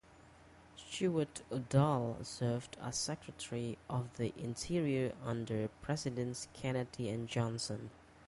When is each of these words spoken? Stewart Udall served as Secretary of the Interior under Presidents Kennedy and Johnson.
Stewart 0.75 1.43
Udall 1.53 2.17
served 2.23 2.75
as 2.81 2.97
Secretary 2.97 3.77
of 3.87 4.11
the 4.17 4.33
Interior 4.35 5.13
under 5.23 5.67
Presidents 5.83 6.47
Kennedy 6.53 7.07
and 7.09 7.27
Johnson. 7.29 7.91